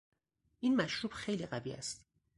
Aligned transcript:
این 0.59 0.75
مشروب 0.75 1.11
خیلی 1.11 1.45
قوی 1.45 1.71
است. 1.73 2.05